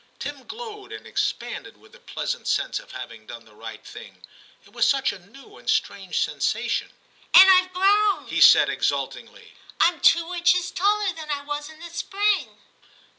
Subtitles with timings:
[0.17, 4.23] Tim glowed and expanded with the pleasant sense of having done the right thing;
[4.65, 6.89] it was such a new and strange sensation.
[7.35, 11.69] *And I've grown,' he said ex ultingly;* I 'm two inches taller than I was
[11.69, 12.57] in the spring.'